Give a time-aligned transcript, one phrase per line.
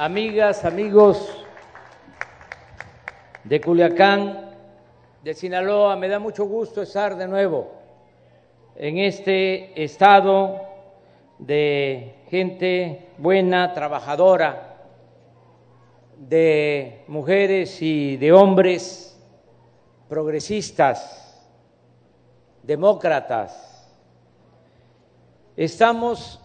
[0.00, 1.44] amigas, amigos
[3.44, 4.56] de Culiacán,
[5.22, 7.70] de Sinaloa, me da mucho gusto estar de nuevo
[8.76, 10.58] en este estado
[11.38, 14.86] de gente buena, trabajadora,
[16.16, 19.20] de mujeres y de hombres
[20.08, 21.46] progresistas,
[22.62, 23.86] demócratas.
[25.58, 26.40] Estamos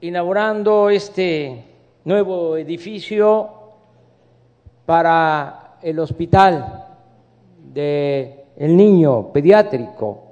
[0.00, 1.75] inaugurando este
[2.06, 3.50] nuevo edificio
[4.86, 6.86] para el hospital
[7.58, 10.22] del el niño pediátrico.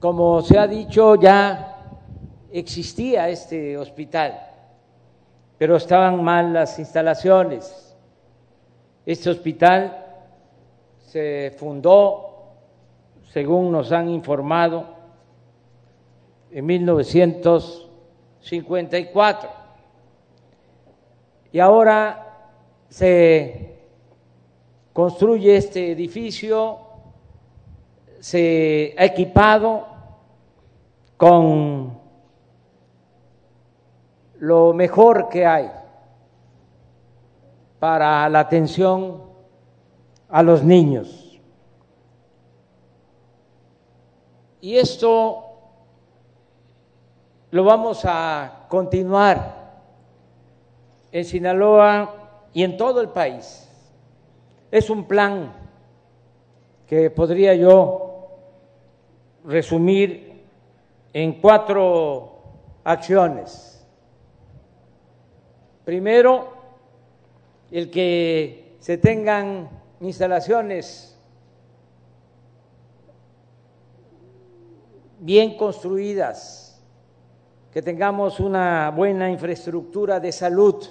[0.00, 1.76] Como se ha dicho, ya
[2.50, 4.40] existía este hospital,
[5.58, 7.94] pero estaban mal las instalaciones.
[9.04, 10.06] Este hospital
[10.96, 12.54] se fundó,
[13.34, 14.86] según nos han informado,
[16.50, 16.66] en
[18.42, 19.50] 1954.
[21.52, 22.48] Y ahora
[22.88, 23.78] se
[24.92, 26.78] construye este edificio,
[28.20, 29.86] se ha equipado
[31.16, 31.98] con
[34.38, 35.70] lo mejor que hay
[37.78, 39.22] para la atención
[40.28, 41.40] a los niños.
[44.60, 45.51] Y esto
[47.52, 49.74] lo vamos a continuar
[51.12, 53.68] en Sinaloa y en todo el país.
[54.70, 55.52] Es un plan
[56.86, 58.38] que podría yo
[59.44, 60.44] resumir
[61.12, 62.40] en cuatro
[62.84, 63.86] acciones.
[65.84, 66.54] Primero,
[67.70, 69.68] el que se tengan
[70.00, 71.18] instalaciones
[75.20, 76.71] bien construidas,
[77.72, 80.84] que tengamos una buena infraestructura de salud,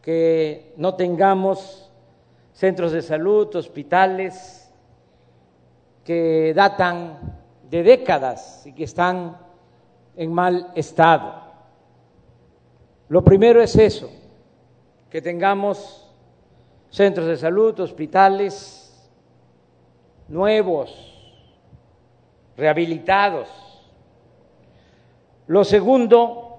[0.00, 1.88] que no tengamos
[2.52, 4.68] centros de salud, hospitales
[6.04, 7.38] que datan
[7.70, 9.36] de décadas y que están
[10.16, 11.32] en mal estado.
[13.08, 14.10] Lo primero es eso,
[15.08, 16.10] que tengamos
[16.90, 19.10] centros de salud, hospitales
[20.26, 20.90] nuevos,
[22.56, 23.71] rehabilitados.
[25.46, 26.58] Lo segundo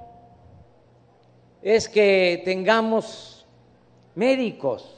[1.62, 3.46] es que tengamos
[4.16, 4.96] médicos,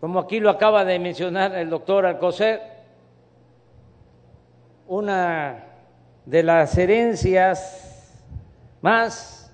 [0.00, 2.62] como aquí lo acaba de mencionar el doctor Alcocer,
[4.88, 5.64] una
[6.24, 8.24] de las herencias
[8.80, 9.52] más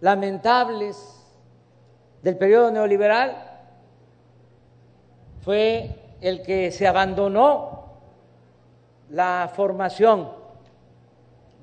[0.00, 1.24] lamentables
[2.22, 3.50] del periodo neoliberal
[5.42, 7.84] fue el que se abandonó
[9.10, 10.39] la formación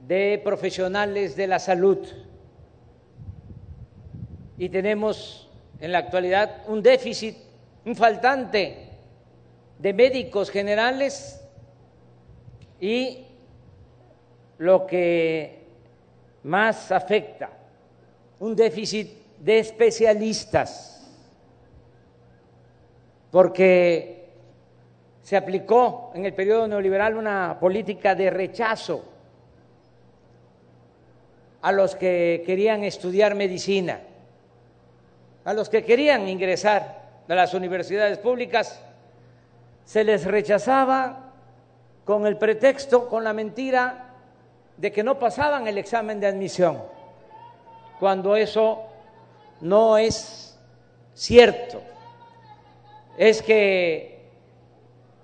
[0.06, 2.00] de profesionales de la salud.
[4.58, 5.50] Y tenemos
[5.80, 7.36] en la actualidad un déficit,
[7.86, 8.90] un faltante
[9.80, 11.42] de médicos generales
[12.80, 13.26] y
[14.58, 15.64] lo que
[16.44, 17.52] más afecta,
[18.40, 19.10] un déficit
[19.40, 21.08] de especialistas,
[23.32, 24.30] porque
[25.22, 29.17] se aplicó en el periodo neoliberal una política de rechazo
[31.68, 34.00] a los que querían estudiar medicina
[35.44, 38.82] a los que querían ingresar a las universidades públicas,
[39.86, 41.32] se les rechazaba
[42.04, 44.14] con el pretexto, con la mentira
[44.78, 46.84] de que no pasaban el examen de admisión,
[47.98, 48.84] cuando eso
[49.62, 50.60] no es
[51.14, 51.82] cierto.
[53.18, 54.30] Es que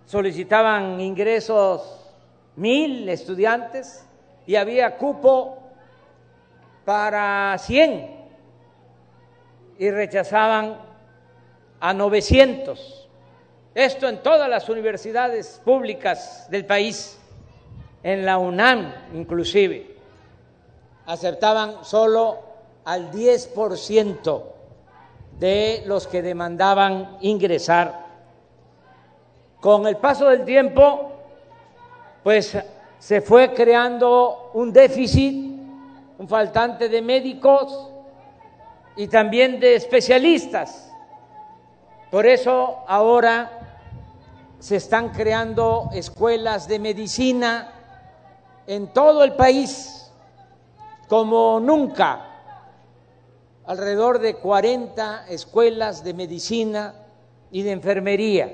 [0.05, 2.13] solicitaban ingresos
[2.55, 4.05] mil estudiantes
[4.45, 5.62] y había cupo
[6.85, 8.09] para cien
[9.77, 10.77] y rechazaban
[11.79, 13.09] a 900.
[13.75, 17.19] Esto en todas las universidades públicas del país,
[18.03, 19.95] en la UNAM inclusive,
[21.05, 22.39] aceptaban solo
[22.85, 24.43] al 10%
[25.39, 28.03] de los que demandaban ingresar.
[29.59, 31.11] Con el paso del tiempo,
[32.23, 32.57] pues
[32.99, 35.52] se fue creando un déficit,
[36.23, 37.89] un faltante de médicos,
[38.95, 40.89] y también de especialistas.
[42.09, 43.81] Por eso ahora
[44.57, 47.73] se están creando escuelas de medicina
[48.67, 50.13] en todo el país,
[51.09, 52.25] como nunca,
[53.65, 56.95] alrededor de 40 escuelas de medicina
[57.51, 58.49] y de enfermería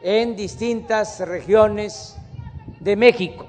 [0.00, 2.16] en distintas regiones
[2.80, 3.44] de México.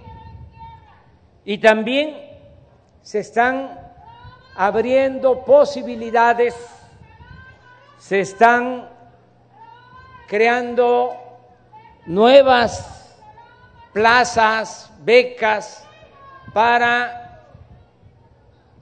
[1.46, 2.27] Y también
[3.08, 3.80] se están
[4.54, 6.54] abriendo posibilidades,
[7.98, 8.90] se están
[10.28, 11.16] creando
[12.06, 13.16] nuevas
[13.94, 15.88] plazas, becas
[16.54, 17.46] para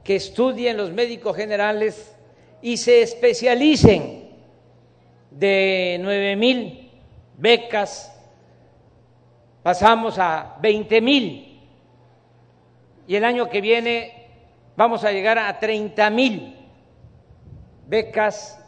[0.03, 2.15] que estudien los médicos generales
[2.63, 4.31] y se especialicen
[5.29, 6.91] de nueve mil
[7.37, 8.11] becas,
[9.61, 11.54] pasamos a veinte mil
[13.07, 14.27] y el año que viene
[14.75, 16.55] vamos a llegar a treinta mil
[17.87, 18.59] becas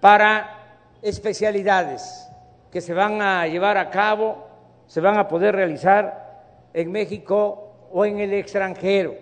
[0.00, 2.28] para especialidades
[2.70, 4.46] que se van a llevar a cabo,
[4.86, 9.14] se van a poder realizar en México o en el extranjero.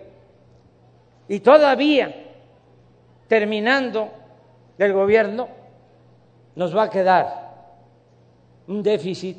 [1.27, 2.13] Y todavía
[3.31, 4.09] terminando
[4.77, 5.47] del gobierno,
[6.55, 7.53] nos va a quedar
[8.67, 9.37] un déficit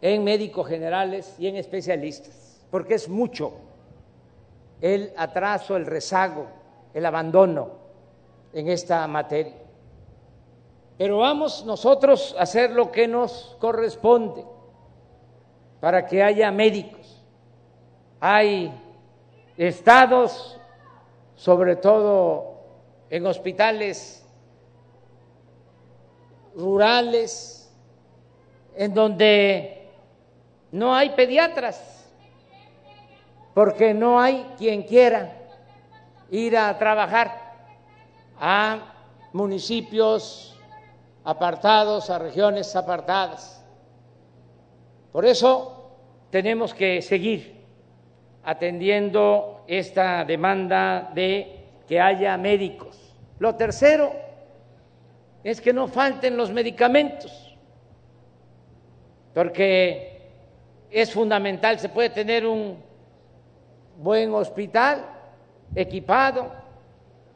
[0.00, 2.45] en médicos generales y en especialistas,
[2.76, 3.54] porque es mucho
[4.82, 6.46] el atraso, el rezago,
[6.92, 7.70] el abandono
[8.52, 9.54] en esta materia.
[10.98, 14.44] Pero vamos nosotros a hacer lo que nos corresponde
[15.80, 17.24] para que haya médicos.
[18.20, 18.70] Hay
[19.56, 20.60] estados
[21.34, 22.60] sobre todo
[23.08, 24.22] en hospitales
[26.54, 27.74] rurales,
[28.74, 29.88] en donde
[30.72, 31.95] no hay pediatras,
[33.56, 35.32] porque no hay quien quiera
[36.30, 37.54] ir a trabajar
[38.38, 38.80] a
[39.32, 40.60] municipios
[41.24, 43.64] apartados, a regiones apartadas.
[45.10, 45.96] Por eso
[46.28, 47.64] tenemos que seguir
[48.44, 53.16] atendiendo esta demanda de que haya médicos.
[53.38, 54.12] Lo tercero
[55.42, 57.56] es que no falten los medicamentos,
[59.32, 60.28] porque
[60.90, 62.84] es fundamental, se puede tener un
[63.98, 65.04] buen hospital
[65.74, 66.52] equipado,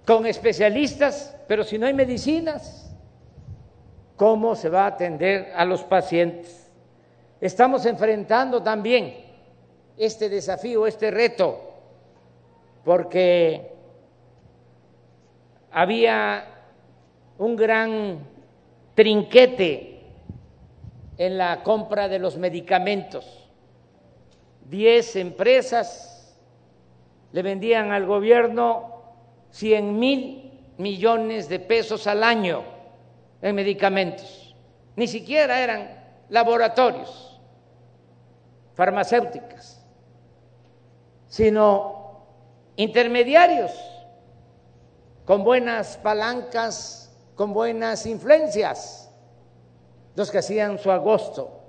[0.07, 2.95] con especialistas, pero si no hay medicinas,
[4.17, 6.71] ¿cómo se va a atender a los pacientes?
[7.41, 9.15] Estamos enfrentando también
[9.97, 11.71] este desafío, este reto
[12.85, 13.73] porque
[15.71, 16.45] había
[17.39, 18.19] un gran
[18.95, 20.01] trinquete
[21.19, 23.49] en la compra de los medicamentos.
[24.69, 26.10] Diez empresas
[27.33, 29.03] le vendían al gobierno
[29.51, 32.63] cien mil millones de pesos al año
[33.43, 34.55] en medicamentos.
[34.97, 35.89] Ni siquiera eran
[36.29, 37.41] laboratorios
[38.75, 39.85] farmacéuticas,
[41.27, 42.25] sino
[42.77, 43.73] intermediarios
[45.25, 49.11] con buenas palancas, con buenas influencias,
[50.17, 51.61] los que hacían su agosto.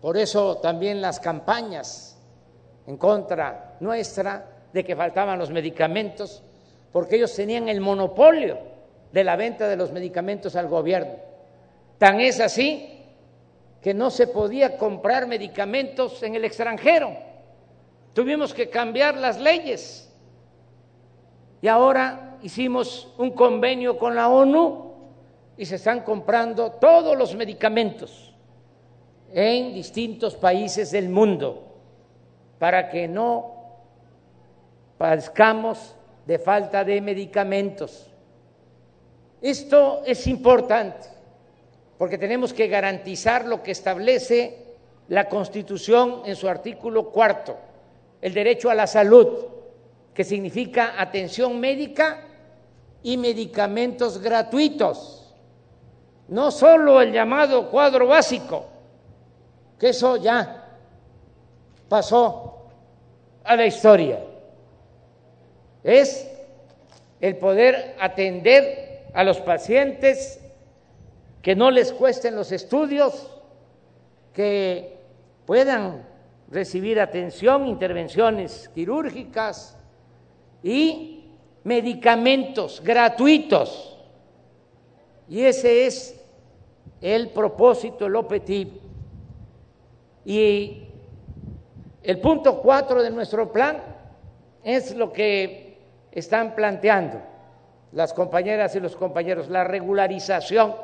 [0.00, 2.15] Por eso también las campañas
[2.86, 6.42] en contra nuestra de que faltaban los medicamentos,
[6.92, 8.58] porque ellos tenían el monopolio
[9.12, 11.14] de la venta de los medicamentos al gobierno.
[11.98, 13.04] Tan es así
[13.80, 17.16] que no se podía comprar medicamentos en el extranjero.
[18.12, 20.12] Tuvimos que cambiar las leyes.
[21.62, 24.94] Y ahora hicimos un convenio con la ONU
[25.56, 28.34] y se están comprando todos los medicamentos
[29.32, 31.65] en distintos países del mundo
[32.58, 33.54] para que no
[34.98, 35.94] padezcamos
[36.26, 38.06] de falta de medicamentos.
[39.40, 41.08] Esto es importante
[41.98, 44.76] porque tenemos que garantizar lo que establece
[45.08, 47.56] la Constitución en su artículo cuarto
[48.20, 49.28] el derecho a la salud,
[50.14, 52.26] que significa atención médica
[53.02, 55.32] y medicamentos gratuitos,
[56.28, 58.66] no solo el llamado cuadro básico,
[59.78, 60.76] que eso ya
[61.88, 62.45] pasó
[63.46, 64.20] a la historia,
[65.82, 66.30] es
[67.20, 70.40] el poder atender a los pacientes
[71.42, 73.30] que no les cuesten los estudios,
[74.34, 74.96] que
[75.46, 76.04] puedan
[76.50, 79.78] recibir atención, intervenciones quirúrgicas
[80.62, 81.24] y
[81.64, 83.96] medicamentos gratuitos.
[85.28, 86.20] Y ese es
[87.00, 88.72] el propósito, el objetivo.
[90.24, 90.85] Y
[92.06, 93.82] el punto cuatro de nuestro plan
[94.62, 95.76] es lo que
[96.12, 97.20] están planteando
[97.90, 100.76] las compañeras y los compañeros, la regularización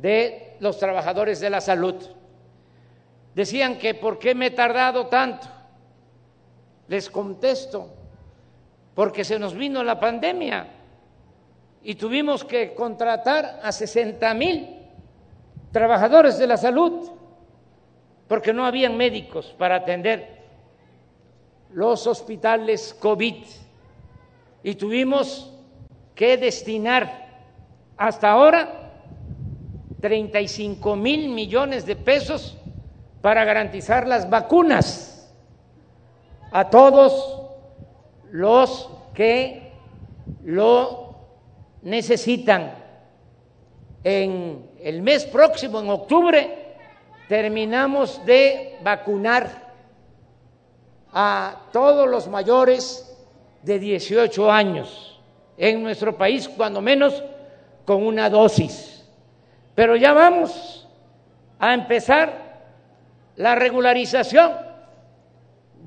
[0.00, 1.96] de los trabajadores de la salud.
[3.34, 5.46] Decían que por qué me he tardado tanto.
[6.88, 7.90] Les contesto,
[8.94, 10.66] porque se nos vino la pandemia
[11.82, 14.78] y tuvimos que contratar a 60 mil
[15.72, 17.10] trabajadores de la salud,
[18.32, 20.38] porque no habían médicos para atender
[21.74, 23.44] los hospitales COVID
[24.62, 25.52] y tuvimos
[26.14, 27.28] que destinar
[27.98, 28.90] hasta ahora
[30.00, 32.56] 35 mil millones de pesos
[33.20, 35.30] para garantizar las vacunas
[36.52, 37.42] a todos
[38.30, 39.72] los que
[40.42, 41.16] lo
[41.82, 42.76] necesitan.
[44.02, 46.61] En el mes próximo, en octubre,
[47.32, 49.72] terminamos de vacunar
[51.14, 53.10] a todos los mayores
[53.62, 55.18] de 18 años
[55.56, 57.24] en nuestro país, cuando menos
[57.86, 59.08] con una dosis.
[59.74, 60.86] Pero ya vamos
[61.58, 62.34] a empezar
[63.36, 64.52] la regularización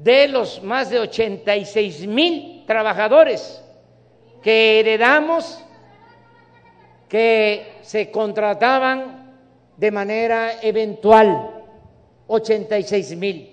[0.02, 3.64] de los más de 86 mil trabajadores
[4.42, 5.64] que heredamos,
[7.08, 9.25] que se contrataban
[9.78, 11.64] de manera eventual,
[12.28, 13.52] 86 mil.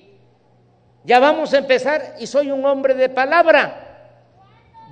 [1.04, 4.08] Ya vamos a empezar y soy un hombre de palabra.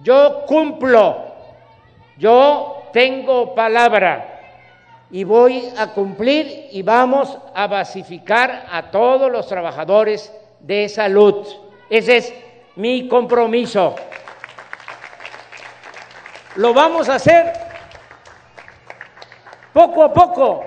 [0.02, 1.34] Yo cumplo,
[2.18, 4.40] yo tengo palabra
[5.10, 11.46] y voy a cumplir y vamos a basificar a todos los trabajadores de salud.
[11.88, 12.34] Ese es
[12.76, 13.94] mi compromiso.
[16.56, 17.52] Lo vamos a hacer
[19.72, 20.64] poco a poco,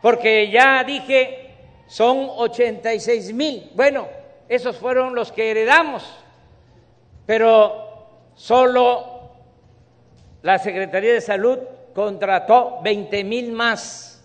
[0.00, 1.50] porque ya dije,
[1.86, 3.70] son 86 mil.
[3.74, 4.08] Bueno,
[4.48, 6.04] esos fueron los que heredamos,
[7.26, 9.30] pero solo
[10.42, 11.58] la Secretaría de Salud
[11.94, 14.24] contrató 20 mil más,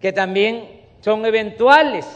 [0.00, 2.06] que también son eventuales,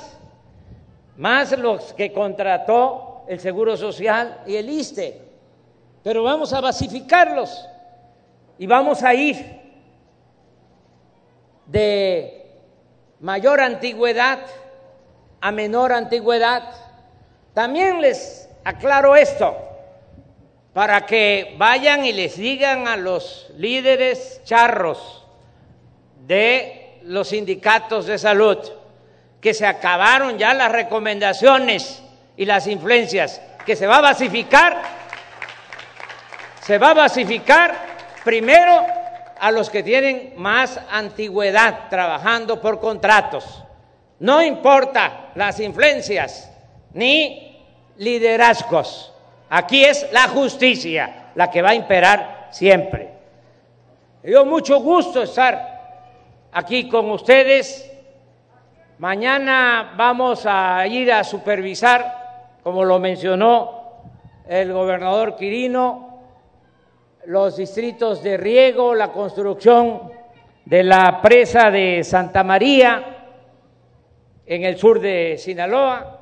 [1.17, 5.21] más los que contrató el Seguro Social y el ISTE.
[6.03, 7.69] Pero vamos a basificarlos
[8.59, 9.61] y vamos a ir
[11.67, 12.42] de
[13.23, 14.41] mayor antigüedad
[15.41, 16.63] a menor antigüedad.
[17.55, 19.57] También les aclaro esto
[20.73, 25.25] para que vayan y les digan a los líderes charros
[26.27, 28.59] de los sindicatos de salud
[29.41, 32.03] que se acabaron ya las recomendaciones
[32.37, 34.83] y las influencias, que se va a basificar,
[36.65, 37.75] se va a basificar
[38.25, 39.02] primero
[39.43, 43.63] a los que tienen más antigüedad trabajando por contratos.
[44.21, 46.51] No importa las influencias
[46.95, 47.59] ni
[47.97, 49.13] liderazgos
[49.55, 53.13] Aquí es la justicia la que va a imperar siempre.
[54.23, 57.93] Me dio mucho gusto estar aquí con ustedes.
[58.97, 63.83] Mañana vamos a ir a supervisar, como lo mencionó
[64.49, 66.12] el gobernador Quirino,
[67.27, 70.11] los distritos de riego, la construcción
[70.65, 73.27] de la presa de Santa María
[74.45, 76.21] en el sur de Sinaloa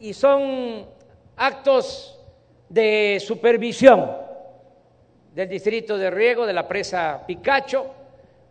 [0.00, 0.86] y son
[1.36, 2.20] actos
[2.68, 4.10] de supervisión
[5.34, 7.86] del distrito de riego de la presa Picacho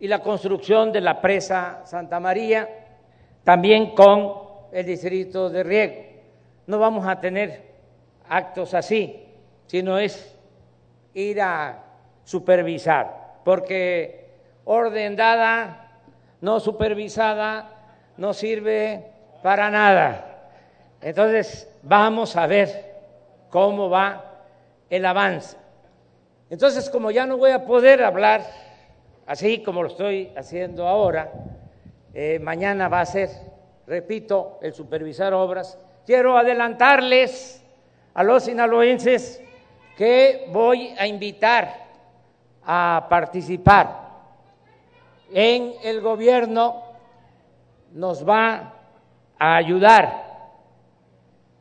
[0.00, 2.68] y la construcción de la presa Santa María,
[3.44, 4.34] también con
[4.72, 5.94] el distrito de riego.
[6.66, 7.62] No vamos a tener
[8.28, 9.24] actos así,
[9.66, 10.36] sino es
[11.14, 11.83] ir a
[12.24, 14.28] supervisar, porque
[14.64, 16.00] orden dada,
[16.40, 17.70] no supervisada,
[18.16, 19.12] no sirve
[19.42, 20.50] para nada.
[21.00, 22.94] Entonces, vamos a ver
[23.50, 24.24] cómo va
[24.88, 25.56] el avance.
[26.50, 28.42] Entonces, como ya no voy a poder hablar
[29.26, 31.32] así como lo estoy haciendo ahora,
[32.12, 33.30] eh, mañana va a ser,
[33.86, 37.62] repito, el supervisar obras, quiero adelantarles
[38.12, 39.42] a los sinaloenses
[39.96, 41.83] que voy a invitar
[42.66, 44.04] a participar
[45.32, 46.82] en el gobierno,
[47.92, 48.72] nos va
[49.38, 50.24] a ayudar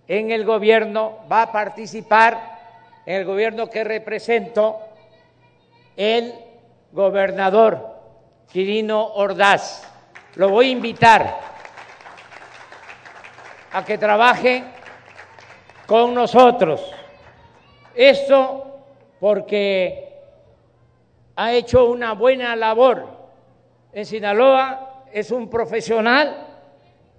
[0.07, 2.53] en el gobierno, va a participar
[3.05, 4.79] en el gobierno que represento
[5.95, 6.33] el
[6.91, 7.93] gobernador
[8.51, 9.89] Quirino Ordaz.
[10.35, 11.39] Lo voy a invitar
[13.71, 14.63] a que trabaje
[15.87, 16.91] con nosotros.
[17.95, 18.79] Esto
[19.19, 20.12] porque
[21.35, 23.07] ha hecho una buena labor
[23.91, 26.47] en Sinaloa, es un profesional,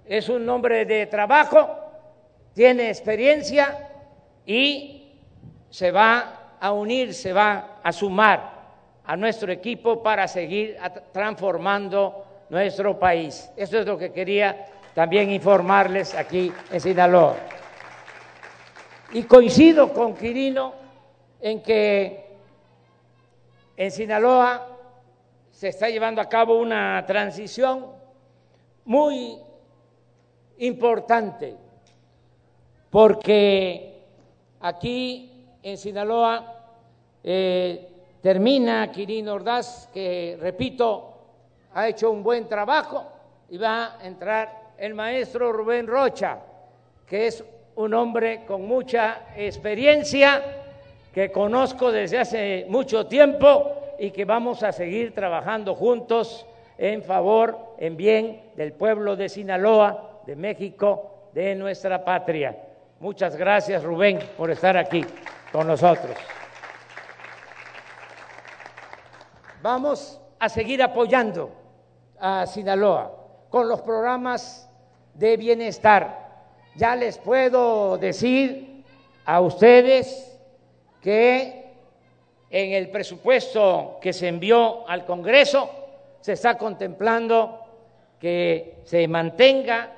[0.05, 1.85] es un hombre de trabajo
[2.55, 3.89] tiene experiencia
[4.45, 5.11] y
[5.69, 8.55] se va a unir, se va a sumar
[9.05, 10.77] a nuestro equipo para seguir
[11.11, 13.51] transformando nuestro país.
[13.57, 17.35] Eso es lo que quería también informarles aquí en Sinaloa.
[19.11, 20.73] Y coincido con Quirino
[21.41, 22.24] en que
[23.77, 24.67] en Sinaloa
[25.51, 27.85] se está llevando a cabo una transición
[28.85, 29.37] muy
[30.57, 31.55] importante
[32.89, 34.03] porque
[34.61, 36.55] aquí en Sinaloa
[37.23, 37.89] eh,
[38.21, 41.13] termina Quirino Ordaz, que repito,
[41.73, 43.05] ha hecho un buen trabajo,
[43.49, 46.39] y va a entrar el maestro Rubén Rocha,
[47.07, 47.43] que es
[47.75, 50.64] un hombre con mucha experiencia,
[51.15, 56.45] que conozco desde hace mucho tiempo y que vamos a seguir trabajando juntos
[56.77, 62.57] en favor, en bien del pueblo de Sinaloa, de México, de nuestra patria.
[62.99, 65.05] Muchas gracias, Rubén, por estar aquí
[65.53, 66.17] con nosotros.
[69.61, 71.49] Vamos a seguir apoyando
[72.19, 73.15] a Sinaloa
[73.49, 74.69] con los programas
[75.13, 76.43] de bienestar.
[76.75, 78.83] Ya les puedo decir
[79.23, 80.34] a ustedes
[81.05, 81.65] que
[82.49, 85.69] en el presupuesto que se envió al Congreso
[86.19, 87.59] se está contemplando
[88.19, 89.91] que se mantenga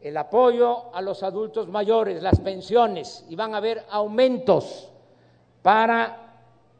[0.00, 4.90] el apoyo a los adultos mayores, las pensiones, y van a haber aumentos
[5.60, 6.16] para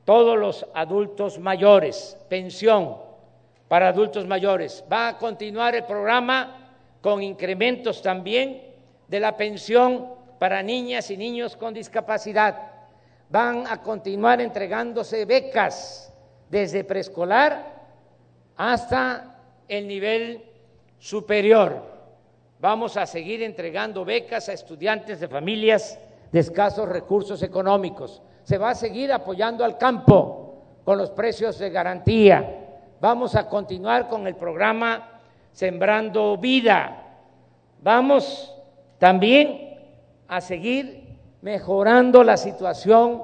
[0.06, 2.96] todos los adultos mayores, pensión
[3.68, 4.82] para adultos mayores.
[4.90, 6.70] Va a continuar el programa
[7.02, 8.62] con incrementos también
[9.08, 10.06] de la pensión
[10.38, 12.71] para niñas y niños con discapacidad.
[13.32, 16.12] Van a continuar entregándose becas
[16.50, 17.64] desde preescolar
[18.58, 20.44] hasta el nivel
[20.98, 21.80] superior.
[22.60, 25.98] Vamos a seguir entregando becas a estudiantes de familias
[26.30, 28.20] de escasos recursos económicos.
[28.42, 32.58] Se va a seguir apoyando al campo con los precios de garantía.
[33.00, 35.08] Vamos a continuar con el programa
[35.52, 37.02] Sembrando Vida.
[37.80, 38.54] Vamos
[38.98, 39.78] también
[40.28, 41.01] a seguir
[41.42, 43.22] mejorando la situación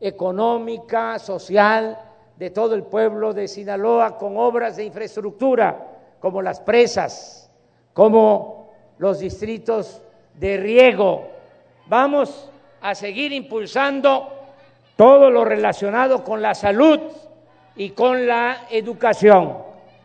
[0.00, 1.98] económica, social
[2.36, 5.86] de todo el pueblo de Sinaloa con obras de infraestructura
[6.20, 7.50] como las presas,
[7.92, 10.00] como los distritos
[10.34, 11.28] de riego.
[11.86, 12.48] Vamos
[12.80, 14.32] a seguir impulsando
[14.96, 17.00] todo lo relacionado con la salud
[17.74, 19.58] y con la educación.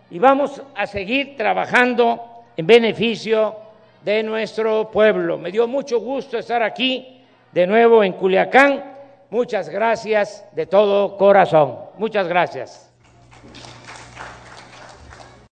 [0.10, 2.20] Y vamos a seguir trabajando
[2.58, 3.56] en beneficio
[4.04, 5.38] de nuestro pueblo.
[5.38, 7.23] Me dio mucho gusto estar aquí
[7.54, 8.84] de nuevo en Culiacán.
[9.30, 11.80] Muchas gracias de todo corazón.
[11.98, 12.93] Muchas gracias.